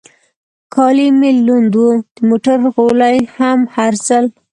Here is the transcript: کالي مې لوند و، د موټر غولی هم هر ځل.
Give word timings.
کالي 0.73 1.07
مې 1.19 1.31
لوند 1.45 1.73
و، 1.83 1.87
د 2.15 2.17
موټر 2.29 2.57
غولی 2.73 3.17
هم 3.37 3.59
هر 3.75 3.93
ځل. 4.07 4.25